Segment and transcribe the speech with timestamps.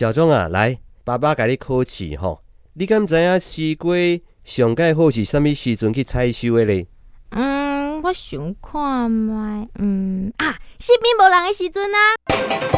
[0.00, 2.40] 小钟啊，来，爸爸甲你考试吼，
[2.72, 3.94] 你敢知影西瓜
[4.44, 6.86] 上盖好是啥物时阵去采收的咧？
[7.32, 12.69] 嗯，我想看觅，嗯啊，身边无人的时阵啊。